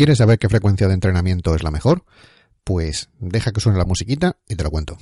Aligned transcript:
¿Quieres 0.00 0.16
saber 0.16 0.38
qué 0.38 0.48
frecuencia 0.48 0.88
de 0.88 0.94
entrenamiento 0.94 1.54
es 1.54 1.62
la 1.62 1.70
mejor? 1.70 2.06
Pues 2.64 3.10
deja 3.18 3.52
que 3.52 3.60
suene 3.60 3.76
la 3.76 3.84
musiquita 3.84 4.38
y 4.48 4.56
te 4.56 4.64
lo 4.64 4.70
cuento. 4.70 4.96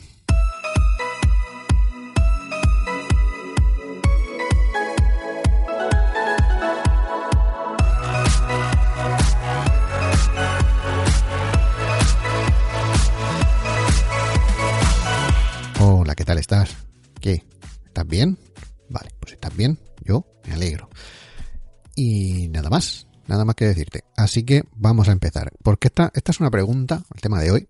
Nada 23.28 23.44
más 23.44 23.54
que 23.54 23.66
decirte. 23.66 24.04
Así 24.16 24.42
que 24.42 24.64
vamos 24.74 25.08
a 25.08 25.12
empezar. 25.12 25.52
Porque 25.62 25.88
esta, 25.88 26.10
esta 26.14 26.32
es 26.32 26.40
una 26.40 26.50
pregunta, 26.50 27.04
el 27.14 27.20
tema 27.20 27.40
de 27.40 27.50
hoy, 27.50 27.68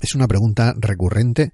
es 0.00 0.14
una 0.14 0.26
pregunta 0.26 0.74
recurrente 0.76 1.52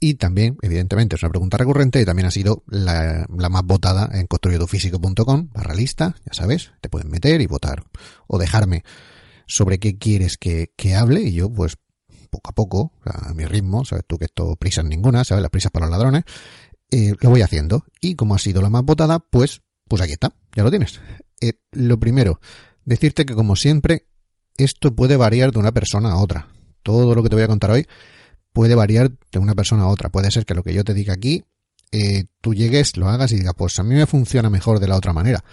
y 0.00 0.14
también, 0.14 0.58
evidentemente, 0.60 1.16
es 1.16 1.22
una 1.22 1.30
pregunta 1.30 1.56
recurrente 1.56 2.00
y 2.00 2.04
también 2.04 2.26
ha 2.26 2.30
sido 2.30 2.62
la, 2.66 3.26
más 3.28 3.64
votada 3.64 4.10
en 4.12 4.26
construyedufísico.com, 4.26 5.48
barra 5.52 5.74
lista, 5.74 6.16
ya 6.26 6.34
sabes, 6.34 6.72
te 6.80 6.90
pueden 6.90 7.10
meter 7.10 7.40
y 7.40 7.46
votar 7.46 7.84
o 8.26 8.38
dejarme 8.38 8.84
sobre 9.46 9.78
qué 9.78 9.96
quieres 9.96 10.36
que, 10.36 10.68
hable 10.94 11.22
y 11.22 11.32
yo 11.32 11.50
pues 11.50 11.78
poco 12.30 12.50
a 12.50 12.52
poco, 12.52 12.92
a 13.04 13.32
mi 13.32 13.46
ritmo, 13.46 13.84
sabes 13.84 14.04
tú 14.06 14.18
que 14.18 14.26
esto 14.26 14.56
prisas 14.56 14.84
ninguna, 14.84 15.24
sabes, 15.24 15.40
las 15.40 15.50
prisas 15.50 15.72
para 15.72 15.86
los 15.86 15.92
ladrones, 15.92 16.24
eh, 16.90 17.14
lo 17.20 17.30
voy 17.30 17.42
haciendo 17.42 17.84
y 18.00 18.14
como 18.14 18.34
ha 18.34 18.38
sido 18.38 18.60
la 18.60 18.68
más 18.68 18.84
votada, 18.84 19.20
pues, 19.20 19.62
pues 19.88 20.02
aquí 20.02 20.12
está, 20.12 20.34
ya 20.54 20.64
lo 20.64 20.70
tienes. 20.70 21.00
Eh, 21.40 21.54
lo 21.72 21.98
primero, 21.98 22.40
decirte 22.84 23.26
que 23.26 23.34
como 23.34 23.56
siempre, 23.56 24.06
esto 24.56 24.94
puede 24.94 25.16
variar 25.16 25.52
de 25.52 25.58
una 25.58 25.72
persona 25.72 26.12
a 26.12 26.16
otra. 26.16 26.48
Todo 26.82 27.14
lo 27.14 27.22
que 27.22 27.28
te 27.28 27.36
voy 27.36 27.44
a 27.44 27.48
contar 27.48 27.70
hoy 27.70 27.86
puede 28.52 28.74
variar 28.74 29.10
de 29.32 29.38
una 29.38 29.54
persona 29.54 29.84
a 29.84 29.88
otra. 29.88 30.10
Puede 30.10 30.30
ser 30.30 30.46
que 30.46 30.54
lo 30.54 30.62
que 30.62 30.74
yo 30.74 30.84
te 30.84 30.94
diga 30.94 31.14
aquí, 31.14 31.44
eh, 31.92 32.24
tú 32.40 32.54
llegues, 32.54 32.96
lo 32.96 33.08
hagas 33.08 33.32
y 33.32 33.36
digas, 33.36 33.54
pues 33.56 33.78
a 33.78 33.82
mí 33.82 33.94
me 33.94 34.06
funciona 34.06 34.50
mejor 34.50 34.80
de 34.80 34.88
la 34.88 34.96
otra 34.96 35.12
manera. 35.12 35.44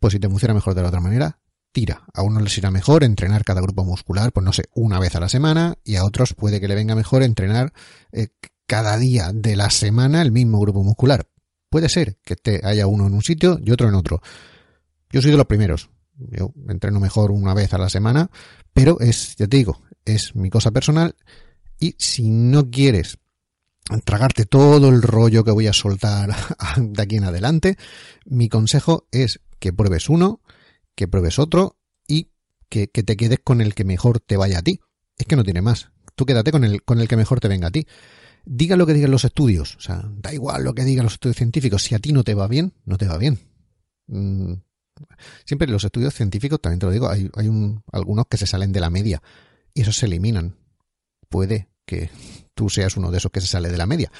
Pues 0.00 0.12
si 0.12 0.20
te 0.20 0.28
funciona 0.28 0.54
mejor 0.54 0.74
de 0.74 0.82
la 0.82 0.88
otra 0.88 1.00
manera, 1.00 1.38
tira. 1.72 2.02
A 2.14 2.22
uno 2.22 2.40
les 2.40 2.56
irá 2.58 2.70
mejor 2.70 3.04
entrenar 3.04 3.44
cada 3.44 3.60
grupo 3.60 3.84
muscular, 3.84 4.32
pues 4.32 4.44
no 4.44 4.52
sé, 4.52 4.64
una 4.74 4.98
vez 4.98 5.14
a 5.16 5.20
la 5.20 5.28
semana, 5.28 5.74
y 5.84 5.96
a 5.96 6.04
otros 6.04 6.34
puede 6.34 6.60
que 6.60 6.68
le 6.68 6.74
venga 6.74 6.94
mejor 6.94 7.22
entrenar 7.22 7.72
eh, 8.12 8.28
cada 8.66 8.96
día 8.96 9.32
de 9.32 9.56
la 9.56 9.70
semana 9.70 10.22
el 10.22 10.32
mismo 10.32 10.60
grupo 10.60 10.82
muscular. 10.82 11.26
Puede 11.70 11.88
ser 11.88 12.18
que 12.24 12.36
te 12.36 12.60
haya 12.64 12.86
uno 12.86 13.06
en 13.06 13.14
un 13.14 13.22
sitio 13.22 13.58
y 13.64 13.70
otro 13.70 13.88
en 13.88 13.94
otro. 13.94 14.20
Yo 15.10 15.22
soy 15.22 15.30
de 15.30 15.36
los 15.36 15.46
primeros. 15.46 15.90
Yo 16.18 16.52
entreno 16.68 17.00
mejor 17.00 17.30
una 17.30 17.54
vez 17.54 17.72
a 17.74 17.78
la 17.78 17.88
semana, 17.88 18.30
pero 18.72 18.98
es, 19.00 19.36
ya 19.36 19.46
te 19.46 19.56
digo, 19.56 19.82
es 20.04 20.34
mi 20.34 20.50
cosa 20.50 20.70
personal 20.70 21.14
y 21.78 21.94
si 21.98 22.30
no 22.30 22.70
quieres 22.70 23.18
tragarte 24.04 24.44
todo 24.44 24.88
el 24.88 25.00
rollo 25.00 25.44
que 25.44 25.50
voy 25.50 25.66
a 25.66 25.72
soltar 25.72 26.34
de 26.76 27.02
aquí 27.02 27.16
en 27.16 27.24
adelante, 27.24 27.76
mi 28.26 28.48
consejo 28.48 29.06
es 29.12 29.40
que 29.58 29.72
pruebes 29.72 30.08
uno, 30.08 30.40
que 30.94 31.08
pruebes 31.08 31.38
otro 31.38 31.76
y 32.06 32.30
que, 32.68 32.88
te 32.88 33.16
quedes 33.16 33.38
con 33.42 33.60
el 33.60 33.74
que 33.74 33.84
mejor 33.84 34.20
te 34.20 34.36
vaya 34.36 34.58
a 34.58 34.62
ti. 34.62 34.80
Es 35.16 35.26
que 35.26 35.36
no 35.36 35.44
tiene 35.44 35.62
más. 35.62 35.90
Tú 36.14 36.26
quédate 36.26 36.52
con 36.52 36.64
el, 36.64 36.82
con 36.82 37.00
el 37.00 37.08
que 37.08 37.16
mejor 37.16 37.40
te 37.40 37.48
venga 37.48 37.68
a 37.68 37.70
ti. 37.70 37.86
Diga 38.44 38.76
lo 38.76 38.86
que 38.86 38.94
digan 38.94 39.10
los 39.10 39.24
estudios. 39.24 39.76
O 39.76 39.80
sea, 39.80 40.02
da 40.16 40.32
igual 40.32 40.64
lo 40.64 40.74
que 40.74 40.84
digan 40.84 41.04
los 41.04 41.14
estudios 41.14 41.36
científicos. 41.36 41.82
Si 41.82 41.94
a 41.94 41.98
ti 41.98 42.12
no 42.12 42.24
te 42.24 42.34
va 42.34 42.46
bien, 42.46 42.74
no 42.84 42.98
te 42.98 43.06
va 43.06 43.18
bien. 43.18 43.38
Mm, 44.98 45.04
siempre 45.44 45.68
los 45.68 45.84
estudios 45.84 46.14
científicos, 46.14 46.60
también 46.60 46.80
te 46.80 46.86
lo 46.86 46.92
digo, 46.92 47.08
hay, 47.08 47.30
hay 47.34 47.50
algunos 47.92 48.26
que 48.26 48.36
se 48.36 48.46
salen 48.46 48.72
de 48.72 48.80
la 48.80 48.90
media 48.90 49.22
y 49.74 49.82
esos 49.82 49.96
se 49.96 50.06
eliminan. 50.06 50.56
Puede 51.28 51.68
que 51.84 52.10
tú 52.54 52.68
seas 52.68 52.96
uno 52.96 53.10
de 53.10 53.18
esos 53.18 53.30
que 53.30 53.40
se 53.40 53.46
sale 53.46 53.70
de 53.70 53.76
la 53.76 53.86
media. 53.86 54.10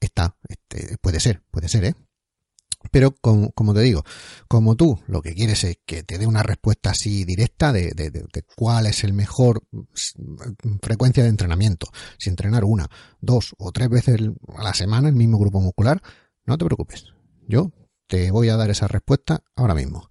Está, 0.00 0.36
este, 0.48 0.96
puede 0.98 1.20
ser, 1.20 1.42
puede 1.50 1.68
ser, 1.68 1.84
¿eh? 1.84 1.94
Pero 2.90 3.12
como, 3.12 3.74
te 3.74 3.80
digo, 3.80 4.04
como 4.46 4.76
tú 4.76 5.00
lo 5.06 5.22
que 5.22 5.34
quieres 5.34 5.64
es 5.64 5.78
que 5.84 6.02
te 6.02 6.18
dé 6.18 6.26
una 6.26 6.42
respuesta 6.42 6.90
así 6.90 7.24
directa 7.24 7.72
de, 7.72 7.92
de, 7.92 8.10
de, 8.10 8.42
cuál 8.56 8.86
es 8.86 9.04
el 9.04 9.12
mejor 9.12 9.62
frecuencia 10.82 11.22
de 11.22 11.30
entrenamiento, 11.30 11.88
si 12.18 12.30
entrenar 12.30 12.64
una, 12.64 12.88
dos 13.20 13.54
o 13.58 13.72
tres 13.72 13.88
veces 13.88 14.20
a 14.56 14.62
la 14.62 14.74
semana 14.74 15.08
el 15.08 15.14
mismo 15.14 15.38
grupo 15.38 15.60
muscular, 15.60 16.02
no 16.44 16.58
te 16.58 16.64
preocupes. 16.64 17.06
Yo 17.48 17.72
te 18.06 18.30
voy 18.30 18.48
a 18.48 18.56
dar 18.56 18.70
esa 18.70 18.88
respuesta 18.88 19.42
ahora 19.56 19.74
mismo. 19.74 20.10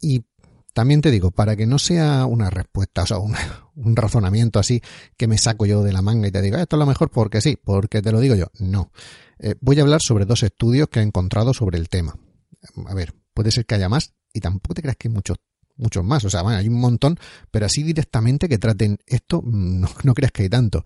Y 0.00 0.24
también 0.72 1.00
te 1.00 1.10
digo, 1.10 1.30
para 1.30 1.56
que 1.56 1.66
no 1.66 1.78
sea 1.78 2.24
una 2.26 2.50
respuesta, 2.50 3.02
o 3.02 3.06
sea, 3.06 3.18
un, 3.18 3.34
razonamiento 3.96 4.58
así 4.58 4.80
que 5.16 5.26
me 5.26 5.38
saco 5.38 5.66
yo 5.66 5.82
de 5.82 5.92
la 5.92 6.02
manga 6.02 6.28
y 6.28 6.30
te 6.30 6.42
digo, 6.42 6.56
esto 6.56 6.76
es 6.76 6.78
lo 6.78 6.86
mejor 6.86 7.10
porque 7.10 7.40
sí, 7.40 7.58
porque 7.62 8.02
te 8.02 8.12
lo 8.12 8.20
digo 8.20 8.34
yo. 8.34 8.46
No. 8.60 8.92
Eh, 9.38 9.54
voy 9.60 9.78
a 9.78 9.82
hablar 9.82 10.02
sobre 10.02 10.24
dos 10.24 10.42
estudios 10.42 10.88
que 10.88 11.00
he 11.00 11.02
encontrado 11.02 11.52
sobre 11.54 11.78
el 11.78 11.88
tema. 11.88 12.16
A 12.86 12.94
ver, 12.94 13.14
puede 13.34 13.50
ser 13.50 13.66
que 13.66 13.74
haya 13.74 13.88
más 13.88 14.14
y 14.32 14.40
tampoco 14.40 14.74
te 14.74 14.82
creas 14.82 14.96
que 14.96 15.08
hay 15.08 15.14
muchos 15.14 15.38
muchos 15.78 16.04
más. 16.04 16.24
O 16.24 16.30
sea, 16.30 16.42
bueno, 16.42 16.58
hay 16.58 16.68
un 16.68 16.78
montón, 16.78 17.18
pero 17.50 17.66
así 17.66 17.82
directamente 17.82 18.48
que 18.48 18.58
traten 18.58 18.98
esto, 19.06 19.40
mm, 19.42 19.84
no, 20.04 20.14
creas 20.14 20.32
que 20.32 20.42
hay 20.42 20.48
tanto. 20.48 20.84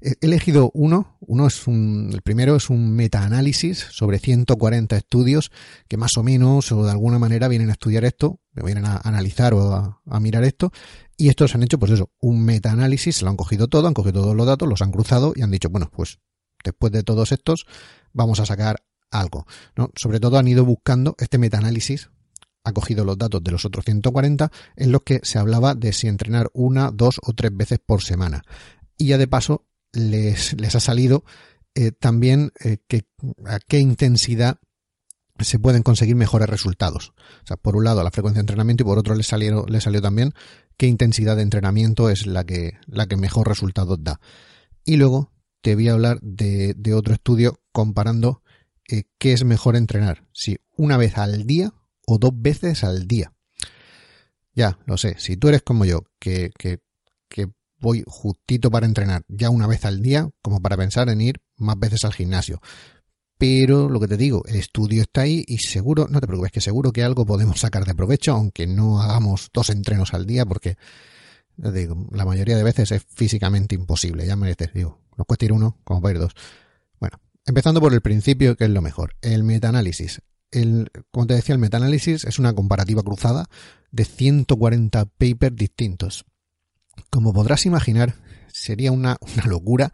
He 0.00 0.14
elegido 0.20 0.70
uno, 0.74 1.18
uno 1.20 1.46
es 1.46 1.66
un, 1.66 2.10
el 2.12 2.22
primero 2.22 2.56
es 2.56 2.70
un 2.70 2.92
metaanálisis 2.94 3.86
sobre 3.90 4.18
140 4.18 4.96
estudios 4.96 5.52
que 5.88 5.98
más 5.98 6.16
o 6.16 6.22
menos 6.22 6.72
o 6.72 6.84
de 6.84 6.90
alguna 6.90 7.18
manera 7.18 7.48
vienen 7.48 7.68
a 7.68 7.72
estudiar 7.72 8.04
esto, 8.04 8.40
vienen 8.54 8.86
a 8.86 8.96
analizar 8.96 9.54
o 9.54 10.00
a, 10.06 10.20
mirar 10.20 10.44
esto, 10.44 10.72
y 11.16 11.28
estos 11.28 11.54
han 11.54 11.62
hecho, 11.62 11.78
pues 11.78 11.92
eso, 11.92 12.10
un 12.20 12.42
metaanálisis, 12.44 13.22
lo 13.22 13.28
han 13.28 13.36
cogido 13.36 13.68
todo, 13.68 13.86
han 13.86 13.94
cogido 13.94 14.22
todos 14.22 14.36
los 14.36 14.46
datos, 14.46 14.68
los 14.68 14.80
han 14.80 14.90
cruzado 14.90 15.34
y 15.36 15.42
han 15.42 15.50
dicho, 15.50 15.68
bueno, 15.68 15.90
pues 15.94 16.18
después 16.64 16.92
de 16.92 17.02
todos 17.02 17.32
estos, 17.32 17.66
vamos 18.12 18.40
a 18.40 18.46
sacar 18.46 18.82
algo. 19.10 19.46
¿no? 19.76 19.90
Sobre 19.96 20.20
todo 20.20 20.38
han 20.38 20.48
ido 20.48 20.64
buscando 20.64 21.14
este 21.18 21.38
metaanálisis 21.38 22.10
ha 22.64 22.72
cogido 22.72 23.04
los 23.04 23.18
datos 23.18 23.42
de 23.42 23.50
los 23.50 23.64
otros 23.64 23.84
140 23.84 24.50
en 24.76 24.92
los 24.92 25.02
que 25.02 25.20
se 25.22 25.38
hablaba 25.38 25.74
de 25.74 25.92
si 25.92 26.08
entrenar 26.08 26.50
una, 26.52 26.90
dos 26.90 27.20
o 27.22 27.32
tres 27.32 27.56
veces 27.56 27.78
por 27.84 28.02
semana. 28.02 28.42
Y 28.96 29.08
ya 29.08 29.18
de 29.18 29.28
paso 29.28 29.66
les, 29.92 30.58
les 30.60 30.74
ha 30.74 30.80
salido 30.80 31.24
eh, 31.74 31.92
también 31.92 32.52
eh, 32.64 32.78
que, 32.86 33.06
a 33.46 33.58
qué 33.60 33.78
intensidad 33.78 34.58
se 35.38 35.58
pueden 35.58 35.82
conseguir 35.82 36.16
mejores 36.16 36.48
resultados. 36.48 37.14
O 37.42 37.46
sea, 37.46 37.56
por 37.56 37.76
un 37.76 37.84
lado 37.84 38.02
la 38.02 38.10
frecuencia 38.10 38.38
de 38.38 38.42
entrenamiento 38.42 38.82
y 38.82 38.86
por 38.86 38.98
otro 38.98 39.14
le, 39.14 39.22
salieron, 39.22 39.64
le 39.68 39.80
salió 39.80 40.02
también 40.02 40.34
qué 40.76 40.86
intensidad 40.86 41.36
de 41.36 41.42
entrenamiento 41.42 42.10
es 42.10 42.26
la 42.26 42.44
que, 42.44 42.74
la 42.86 43.06
que 43.06 43.16
mejor 43.16 43.48
resultados 43.48 43.98
da. 44.02 44.20
Y 44.84 44.96
luego 44.96 45.32
te 45.62 45.74
voy 45.74 45.88
a 45.88 45.92
hablar 45.92 46.20
de, 46.20 46.74
de 46.74 46.94
otro 46.94 47.14
estudio 47.14 47.60
comparando 47.72 48.42
eh, 48.88 49.04
qué 49.18 49.32
es 49.32 49.44
mejor 49.44 49.76
entrenar, 49.76 50.26
si 50.32 50.58
una 50.76 50.96
vez 50.96 51.16
al 51.16 51.46
día 51.46 51.72
o 52.10 52.18
dos 52.18 52.32
veces 52.34 52.82
al 52.84 53.06
día. 53.06 53.32
Ya, 54.52 54.78
lo 54.84 54.96
sé, 54.98 55.14
si 55.18 55.36
tú 55.36 55.48
eres 55.48 55.62
como 55.62 55.84
yo, 55.84 56.02
que, 56.18 56.50
que, 56.58 56.80
que 57.28 57.48
voy 57.78 58.02
justito 58.06 58.70
para 58.70 58.86
entrenar 58.86 59.24
ya 59.28 59.48
una 59.48 59.66
vez 59.66 59.84
al 59.84 60.02
día, 60.02 60.28
como 60.42 60.60
para 60.60 60.76
pensar 60.76 61.08
en 61.08 61.20
ir 61.20 61.40
más 61.56 61.78
veces 61.78 62.04
al 62.04 62.12
gimnasio. 62.12 62.60
Pero 63.38 63.88
lo 63.88 64.00
que 64.00 64.08
te 64.08 64.16
digo, 64.16 64.42
el 64.46 64.56
estudio 64.56 65.02
está 65.02 65.22
ahí 65.22 65.44
y 65.46 65.58
seguro, 65.58 66.08
no 66.10 66.20
te 66.20 66.26
preocupes, 66.26 66.52
que 66.52 66.60
seguro 66.60 66.92
que 66.92 67.04
algo 67.04 67.24
podemos 67.24 67.60
sacar 67.60 67.86
de 67.86 67.94
provecho, 67.94 68.32
aunque 68.32 68.66
no 68.66 69.00
hagamos 69.00 69.50
dos 69.52 69.70
entrenos 69.70 70.12
al 70.12 70.26
día, 70.26 70.44
porque 70.44 70.76
la 71.56 72.24
mayoría 72.24 72.56
de 72.56 72.64
veces 72.64 72.90
es 72.90 73.06
físicamente 73.08 73.76
imposible. 73.76 74.26
Ya 74.26 74.36
me 74.36 74.54
digo, 74.74 75.00
nos 75.16 75.26
cuesta 75.26 75.44
ir 75.44 75.52
uno 75.52 75.78
como 75.84 76.02
para 76.02 76.14
ir 76.14 76.20
dos. 76.20 76.32
Bueno, 76.98 77.18
empezando 77.46 77.80
por 77.80 77.94
el 77.94 78.02
principio, 78.02 78.56
que 78.56 78.64
es 78.64 78.70
lo 78.70 78.82
mejor, 78.82 79.14
el 79.22 79.44
metaanálisis 79.44 80.20
el, 80.50 80.90
como 81.10 81.26
te 81.26 81.34
decía, 81.34 81.54
el 81.54 81.60
metaanálisis 81.60 82.24
es 82.24 82.38
una 82.38 82.52
comparativa 82.54 83.02
cruzada 83.02 83.48
de 83.90 84.04
140 84.04 85.04
papers 85.04 85.56
distintos. 85.56 86.24
Como 87.10 87.32
podrás 87.32 87.66
imaginar, 87.66 88.14
sería 88.52 88.92
una, 88.92 89.16
una 89.20 89.46
locura 89.46 89.92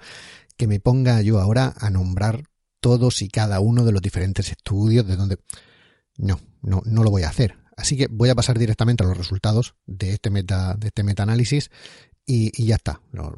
que 0.57 0.67
me 0.67 0.81
ponga 0.81 1.21
yo 1.23 1.41
ahora 1.41 1.75
a 1.79 1.91
nombrar 1.91 2.45
todos 2.81 3.23
y 3.23 3.29
cada 3.29 3.61
uno 3.61 3.85
de 3.85 3.93
los 3.93 4.03
diferentes 4.03 4.51
estudios 4.51 5.07
de 5.07 5.17
donde... 5.17 5.39
No, 6.19 6.41
no, 6.63 6.83
no 6.87 7.05
lo 7.05 7.11
voy 7.11 7.25
a 7.25 7.29
hacer. 7.29 7.59
Así 7.77 7.97
que 7.97 8.07
voy 8.11 8.31
a 8.31 8.35
pasar 8.35 8.59
directamente 8.59 9.05
a 9.05 9.07
los 9.07 9.19
resultados 9.19 9.75
de 9.85 10.13
este 10.13 10.31
meta, 10.31 10.75
de 10.79 10.89
este 10.89 11.03
metaanálisis 11.03 11.71
y, 12.27 12.67
ya 12.67 12.75
está. 12.75 13.01
Los, 13.13 13.33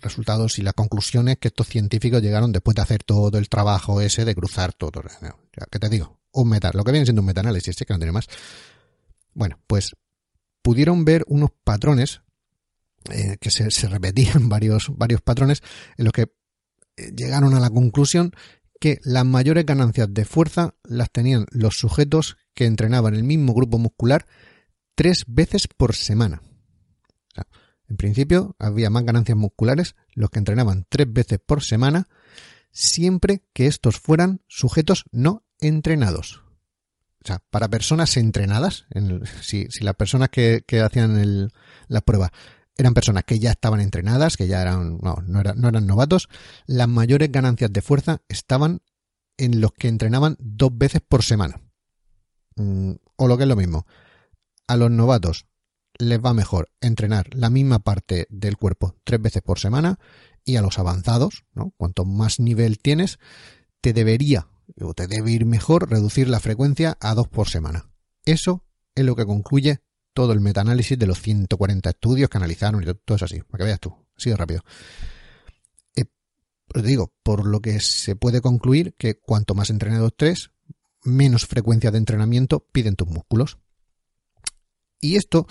resultados 0.00 0.58
y 0.58 0.62
las 0.62 0.74
conclusiones 0.74 1.36
que 1.38 1.48
estos 1.48 1.68
científicos 1.68 2.22
llegaron 2.22 2.52
después 2.52 2.74
de 2.74 2.82
hacer 2.82 3.02
todo 3.04 3.36
el 3.38 3.48
trabajo 3.48 4.00
ese 4.00 4.24
de 4.24 4.34
cruzar 4.34 4.72
todo. 4.72 5.02
¿Qué 5.70 5.78
te 5.78 5.88
digo? 5.88 6.20
un 6.32 6.48
meta, 6.48 6.70
lo 6.74 6.84
que 6.84 6.92
viene 6.92 7.06
siendo 7.06 7.22
un 7.22 7.26
metaanálisis, 7.26 7.76
que 7.76 7.92
no 7.92 7.98
tiene 7.98 8.12
más. 8.12 8.26
Bueno, 9.34 9.58
pues 9.66 9.92
pudieron 10.62 11.04
ver 11.04 11.24
unos 11.26 11.50
patrones 11.64 12.22
eh, 13.10 13.36
que 13.40 13.50
se, 13.50 13.88
repetían 13.88 14.48
varios, 14.48 14.90
varios 14.96 15.22
patrones 15.22 15.62
en 15.96 16.04
los 16.04 16.12
que 16.12 16.22
eh, 16.96 17.12
llegaron 17.14 17.54
a 17.54 17.60
la 17.60 17.70
conclusión 17.70 18.32
que 18.78 18.98
las 19.04 19.26
mayores 19.26 19.66
ganancias 19.66 20.08
de 20.12 20.24
fuerza 20.24 20.74
las 20.84 21.10
tenían 21.10 21.46
los 21.50 21.76
sujetos 21.76 22.38
que 22.54 22.64
entrenaban 22.64 23.14
el 23.14 23.24
mismo 23.24 23.52
grupo 23.52 23.78
muscular 23.78 24.26
tres 24.94 25.24
veces 25.26 25.68
por 25.68 25.94
semana. 25.94 26.42
En 27.90 27.96
principio, 27.96 28.54
había 28.60 28.88
más 28.88 29.04
ganancias 29.04 29.36
musculares 29.36 29.96
los 30.14 30.30
que 30.30 30.38
entrenaban 30.38 30.86
tres 30.88 31.12
veces 31.12 31.40
por 31.44 31.64
semana, 31.64 32.08
siempre 32.70 33.42
que 33.52 33.66
estos 33.66 33.98
fueran 33.98 34.42
sujetos 34.46 35.04
no 35.10 35.44
entrenados. 35.58 36.44
O 37.22 37.26
sea, 37.26 37.42
para 37.50 37.68
personas 37.68 38.16
entrenadas, 38.16 38.86
si, 39.42 39.66
las 39.80 39.96
personas 39.96 40.28
que, 40.30 40.64
hacían 40.82 41.18
el, 41.18 41.52
las 41.88 42.02
pruebas 42.02 42.30
eran 42.78 42.94
personas 42.94 43.24
que 43.24 43.40
ya 43.40 43.50
estaban 43.50 43.80
entrenadas, 43.80 44.36
que 44.36 44.46
ya 44.46 44.62
eran, 44.62 44.98
no, 45.02 45.16
no, 45.26 45.40
eran 45.40 45.86
novatos, 45.86 46.28
las 46.66 46.88
mayores 46.88 47.30
ganancias 47.32 47.72
de 47.72 47.82
fuerza 47.82 48.22
estaban 48.28 48.82
en 49.36 49.60
los 49.60 49.72
que 49.72 49.88
entrenaban 49.88 50.36
dos 50.38 50.70
veces 50.78 51.02
por 51.06 51.24
semana. 51.24 51.60
Mm, 52.54 52.92
o 53.16 53.28
lo 53.28 53.36
que 53.36 53.42
es 53.42 53.48
lo 53.48 53.56
mismo, 53.56 53.84
a 54.68 54.76
los 54.76 54.90
novatos 54.92 55.46
les 56.00 56.20
va 56.20 56.34
mejor 56.34 56.70
entrenar 56.80 57.28
la 57.34 57.50
misma 57.50 57.80
parte 57.80 58.26
del 58.30 58.56
cuerpo 58.56 58.96
tres 59.04 59.20
veces 59.20 59.42
por 59.42 59.58
semana 59.58 59.98
y 60.44 60.56
a 60.56 60.62
los 60.62 60.78
avanzados, 60.78 61.44
¿no? 61.54 61.72
Cuanto 61.76 62.04
más 62.04 62.40
nivel 62.40 62.78
tienes, 62.78 63.18
te 63.80 63.92
debería 63.92 64.48
o 64.80 64.94
te 64.94 65.06
debe 65.06 65.30
ir 65.30 65.44
mejor 65.44 65.90
reducir 65.90 66.28
la 66.28 66.40
frecuencia 66.40 66.96
a 67.00 67.14
dos 67.14 67.28
por 67.28 67.48
semana. 67.48 67.90
Eso 68.24 68.64
es 68.94 69.04
lo 69.04 69.16
que 69.16 69.26
concluye 69.26 69.80
todo 70.12 70.32
el 70.32 70.40
metaanálisis 70.40 70.98
de 70.98 71.06
los 71.06 71.20
140 71.20 71.90
estudios 71.90 72.28
que 72.28 72.38
analizaron 72.38 72.82
y 72.82 72.86
todo 72.86 73.16
eso 73.16 73.24
así, 73.24 73.40
para 73.42 73.58
que 73.62 73.64
veas 73.64 73.80
tú, 73.80 73.94
así 74.16 74.32
rápido. 74.34 74.62
Eh, 75.94 76.04
os 76.74 76.82
digo, 76.82 77.12
por 77.22 77.46
lo 77.46 77.60
que 77.60 77.80
se 77.80 78.16
puede 78.16 78.40
concluir 78.40 78.94
que 78.98 79.18
cuanto 79.18 79.54
más 79.54 79.70
entrenado 79.70 80.08
estés, 80.08 80.50
menos 81.04 81.46
frecuencia 81.46 81.90
de 81.90 81.98
entrenamiento 81.98 82.66
piden 82.72 82.96
tus 82.96 83.08
músculos. 83.08 83.58
Y 85.00 85.16
esto 85.16 85.46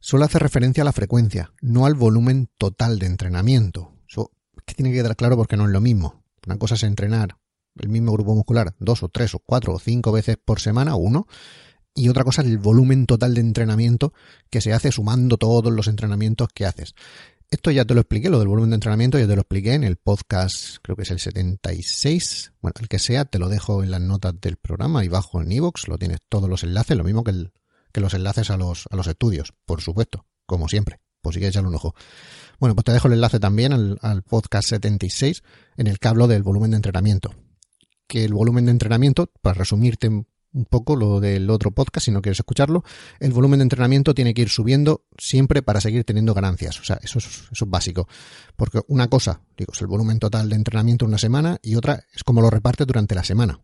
solo 0.00 0.24
hace 0.24 0.38
referencia 0.38 0.82
a 0.82 0.84
la 0.84 0.92
frecuencia, 0.92 1.52
no 1.60 1.86
al 1.86 1.94
volumen 1.94 2.48
total 2.58 2.98
de 2.98 3.06
entrenamiento. 3.06 3.92
Eso 4.08 4.32
que 4.66 4.74
tiene 4.74 4.90
que 4.90 4.98
quedar 4.98 5.16
claro 5.16 5.36
porque 5.36 5.56
no 5.56 5.66
es 5.66 5.70
lo 5.70 5.80
mismo. 5.80 6.24
Una 6.46 6.58
cosa 6.58 6.74
es 6.74 6.82
entrenar 6.82 7.36
el 7.76 7.88
mismo 7.88 8.12
grupo 8.12 8.34
muscular 8.34 8.74
dos 8.78 9.02
o 9.02 9.08
tres 9.08 9.34
o 9.34 9.40
cuatro 9.40 9.74
o 9.74 9.78
cinco 9.78 10.12
veces 10.12 10.36
por 10.42 10.60
semana, 10.60 10.94
uno, 10.94 11.26
y 11.94 12.08
otra 12.08 12.24
cosa 12.24 12.42
es 12.42 12.48
el 12.48 12.58
volumen 12.58 13.06
total 13.06 13.34
de 13.34 13.40
entrenamiento 13.40 14.12
que 14.50 14.60
se 14.60 14.72
hace 14.72 14.90
sumando 14.90 15.36
todos 15.36 15.72
los 15.72 15.86
entrenamientos 15.86 16.48
que 16.52 16.66
haces. 16.66 16.94
Esto 17.50 17.70
ya 17.70 17.84
te 17.84 17.94
lo 17.94 18.00
expliqué, 18.00 18.30
lo 18.30 18.40
del 18.40 18.48
volumen 18.48 18.70
de 18.70 18.76
entrenamiento, 18.76 19.18
ya 19.18 19.28
te 19.28 19.36
lo 19.36 19.42
expliqué 19.42 19.74
en 19.74 19.84
el 19.84 19.96
podcast, 19.96 20.78
creo 20.82 20.96
que 20.96 21.02
es 21.02 21.10
el 21.12 21.20
76. 21.20 22.52
Bueno, 22.60 22.74
el 22.80 22.88
que 22.88 22.98
sea, 22.98 23.26
te 23.26 23.38
lo 23.38 23.48
dejo 23.48 23.84
en 23.84 23.92
las 23.92 24.00
notas 24.00 24.34
del 24.40 24.56
programa 24.56 25.04
y 25.04 25.08
bajo 25.08 25.40
en 25.40 25.52
iVoox, 25.52 25.86
lo 25.86 25.98
tienes 25.98 26.18
todos 26.28 26.48
los 26.48 26.64
enlaces, 26.64 26.96
lo 26.96 27.04
mismo 27.04 27.22
que, 27.22 27.30
el, 27.30 27.52
que 27.94 28.00
los 28.00 28.12
enlaces 28.12 28.50
a 28.50 28.56
los, 28.56 28.88
a 28.90 28.96
los 28.96 29.06
estudios, 29.06 29.54
por 29.64 29.80
supuesto, 29.80 30.26
como 30.46 30.68
siempre, 30.68 30.98
pues 31.22 31.34
si 31.34 31.40
quieres 31.40 31.54
echarle 31.54 31.68
un 31.68 31.76
ojo. 31.76 31.94
Bueno, 32.58 32.74
pues 32.74 32.84
te 32.84 32.92
dejo 32.92 33.06
el 33.06 33.14
enlace 33.14 33.38
también 33.38 33.72
al, 33.72 33.98
al 34.02 34.22
podcast 34.22 34.68
76 34.68 35.44
en 35.76 35.86
el 35.86 36.00
que 36.00 36.08
hablo 36.08 36.26
del 36.26 36.42
volumen 36.42 36.72
de 36.72 36.76
entrenamiento. 36.76 37.32
Que 38.08 38.24
el 38.24 38.34
volumen 38.34 38.66
de 38.66 38.72
entrenamiento, 38.72 39.30
para 39.40 39.54
resumirte 39.54 40.08
un 40.08 40.64
poco 40.68 40.96
lo 40.96 41.20
del 41.20 41.48
otro 41.50 41.70
podcast 41.70 42.06
si 42.06 42.10
no 42.10 42.20
quieres 42.20 42.40
escucharlo, 42.40 42.82
el 43.20 43.32
volumen 43.32 43.60
de 43.60 43.64
entrenamiento 43.64 44.12
tiene 44.12 44.34
que 44.34 44.42
ir 44.42 44.48
subiendo 44.48 45.04
siempre 45.16 45.62
para 45.62 45.80
seguir 45.80 46.04
teniendo 46.04 46.34
ganancias. 46.34 46.80
O 46.80 46.84
sea, 46.84 46.98
eso 47.00 47.20
es, 47.20 47.26
eso 47.52 47.64
es 47.64 47.70
básico. 47.70 48.08
Porque 48.56 48.80
una 48.88 49.08
cosa, 49.08 49.40
digo, 49.56 49.72
es 49.72 49.80
el 49.80 49.86
volumen 49.86 50.18
total 50.18 50.48
de 50.48 50.56
entrenamiento 50.56 51.06
una 51.06 51.18
semana 51.18 51.58
y 51.62 51.76
otra 51.76 52.04
es 52.12 52.24
como 52.24 52.40
lo 52.40 52.50
reparte 52.50 52.86
durante 52.86 53.14
la 53.14 53.22
semana. 53.22 53.60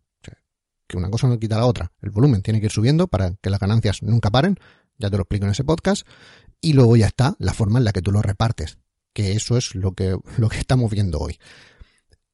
Que 0.90 0.96
una 0.96 1.10
cosa 1.10 1.28
no 1.28 1.38
quita 1.38 1.56
la 1.56 1.66
otra. 1.66 1.92
El 2.02 2.10
volumen 2.10 2.42
tiene 2.42 2.60
que 2.60 2.66
ir 2.66 2.72
subiendo 2.72 3.06
para 3.06 3.34
que 3.40 3.50
las 3.50 3.60
ganancias 3.60 4.02
nunca 4.02 4.30
paren. 4.30 4.56
Ya 4.98 5.08
te 5.08 5.16
lo 5.16 5.22
explico 5.22 5.46
en 5.46 5.52
ese 5.52 5.64
podcast. 5.64 6.06
Y 6.60 6.72
luego 6.72 6.96
ya 6.96 7.06
está 7.06 7.36
la 7.38 7.54
forma 7.54 7.78
en 7.78 7.84
la 7.84 7.92
que 7.92 8.02
tú 8.02 8.10
lo 8.10 8.22
repartes. 8.22 8.78
Que 9.12 9.32
eso 9.32 9.56
es 9.56 9.74
lo 9.74 9.92
que, 9.92 10.16
lo 10.38 10.48
que 10.48 10.58
estamos 10.58 10.90
viendo 10.90 11.18
hoy. 11.18 11.38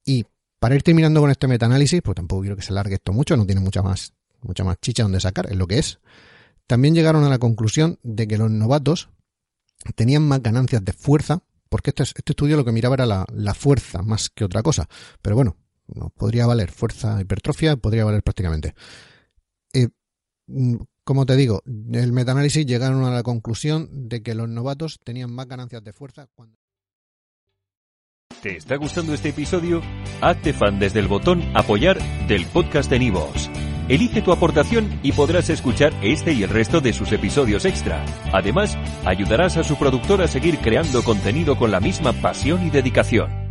Y 0.05 0.25
para 0.59 0.75
ir 0.75 0.83
terminando 0.83 1.21
con 1.21 1.31
este 1.31 1.47
metaanálisis, 1.47 2.01
pues 2.03 2.15
tampoco 2.15 2.43
quiero 2.43 2.57
que 2.57 2.63
se 2.63 2.73
alargue 2.73 2.95
esto 2.95 3.13
mucho, 3.13 3.37
no 3.37 3.45
tiene 3.45 3.61
mucha 3.61 3.83
más 3.83 4.15
mucha 4.47 4.65
más 4.65 4.79
chicha 4.81 5.03
donde 5.03 5.21
sacar, 5.21 5.47
es 5.51 5.57
lo 5.57 5.67
que 5.67 5.79
es. 5.79 5.99
También 6.67 6.95
llegaron 6.95 7.25
a 7.25 7.29
la 7.29 7.39
conclusión 7.39 7.99
de 8.03 8.27
que 8.27 8.39
los 8.39 8.51
novatos 8.51 9.11
tenían 9.95 10.27
más 10.27 10.43
ganancias 10.43 10.85
de 10.85 10.93
fuerza, 10.93 11.43
porque 11.69 11.91
este, 11.91 12.03
este 12.03 12.33
estudio 12.33 12.57
lo 12.57 12.65
que 12.65 12.73
miraba 12.73 12.95
era 12.95 13.07
la, 13.07 13.55
fuerza 13.55 14.03
más 14.03 14.31
que 14.31 14.45
otra 14.45 14.63
cosa. 14.63 14.89
Pero 15.23 15.37
bueno, 15.37 15.57
no, 15.89 16.11
podría 16.11 16.47
valer 16.47 16.71
fuerza 16.71 17.21
hipertrofia, 17.21 17.77
podría 17.77 18.05
valer 18.05 18.23
prácticamente. 18.23 18.75
Eh, 19.73 19.89
mm, 20.47 20.77
como 21.05 21.25
te 21.27 21.37
digo, 21.37 21.63
el 21.93 22.13
metaanálisis 22.13 22.67
llegaron 22.67 23.05
a 23.05 23.11
la 23.11 23.23
conclusión 23.23 24.09
de 24.09 24.23
que 24.23 24.35
los 24.35 24.49
novatos 24.49 24.99
tenían 25.05 25.33
más 25.33 25.47
ganancias 25.47 25.85
de 25.85 25.93
fuerza 25.93 26.29
cuando... 26.35 26.57
¿Te 28.43 28.57
está 28.57 28.77
gustando 28.77 29.15
este 29.15 29.29
episodio? 29.31 29.83
Hazte 30.21 30.53
fan 30.53 30.79
desde 30.79 31.01
el 31.01 31.09
botón 31.09 31.43
apoyar 31.55 31.99
del 32.27 32.45
podcast 32.47 32.91
de 32.91 32.99
Nivos. 32.99 33.49
Elige 33.89 34.21
tu 34.21 34.33
aportación 34.33 34.99
y 35.05 35.13
podrás 35.13 35.49
escuchar 35.49 35.93
este 36.03 36.33
y 36.33 36.43
el 36.43 36.51
resto 36.51 36.81
de 36.81 36.93
sus 36.93 37.13
episodios 37.13 37.65
extra. 37.65 38.05
Además, 38.33 38.77
ayudarás 39.05 39.57
a 39.57 39.65
su 39.65 39.77
productor 39.77 40.23
a 40.23 40.29
seguir 40.29 40.59
creando 40.59 41.05
contenido 41.05 41.57
con 41.57 41.71
la 41.71 41.79
misma 41.79 42.13
pasión 42.13 42.67
y 42.67 42.71
dedicación. 42.71 43.46